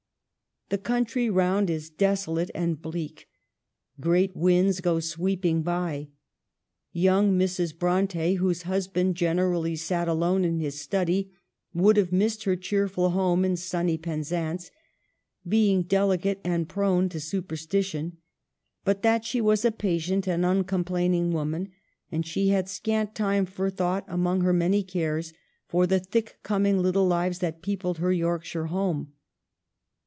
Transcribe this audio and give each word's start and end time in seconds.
The 0.69 0.77
country 0.77 1.29
round 1.29 1.69
is 1.69 1.89
desolate 1.89 2.49
and 2.55 2.81
bleak; 2.81 3.27
great 3.99 4.37
winds 4.37 4.79
go 4.79 5.01
sweeping 5.01 5.63
by; 5.63 6.07
young 6.93 7.37
Mrs. 7.37 7.77
Bronte, 7.77 8.35
whose 8.35 8.61
husband 8.61 9.15
generally 9.17 9.75
sat 9.75 10.07
alone 10.07 10.45
in 10.45 10.61
his 10.61 10.79
study, 10.79 11.29
would 11.73 11.97
have 11.97 12.13
missed 12.13 12.45
her 12.45 12.55
cheerful 12.55 13.09
home 13.09 13.43
in 13.43 13.57
sunny 13.57 13.97
Penzance 13.97 14.71
(being 15.45 15.81
delicate 15.83 16.39
and 16.41 16.69
prone 16.69 17.09
to 17.09 17.17
supersti 17.17 17.83
tion), 17.83 18.15
but 18.85 19.01
that 19.01 19.25
she 19.25 19.41
was 19.41 19.65
a 19.65 19.73
patient 19.73 20.25
and 20.25 20.45
uncomplain 20.45 21.13
ing 21.13 21.33
woman, 21.33 21.67
and 22.13 22.25
she 22.25 22.47
had 22.47 22.69
scant 22.69 23.13
time 23.13 23.45
for 23.45 23.69
thought 23.69 24.05
among 24.07 24.39
her 24.39 24.53
many 24.53 24.83
cares 24.83 25.33
for 25.67 25.85
the 25.85 25.99
thick 25.99 26.39
coming 26.43 26.81
lit 26.81 26.93
tle 26.93 27.05
lives 27.07 27.39
that 27.39 27.61
peopled 27.61 27.97
her 27.97 28.13
Yorkshire 28.13 28.67
home. 28.67 29.11